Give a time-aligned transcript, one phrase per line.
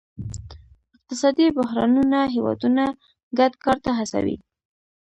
[0.95, 2.85] اقتصادي بحرانونه هیوادونه
[3.37, 4.37] ګډ کار ته هڅوي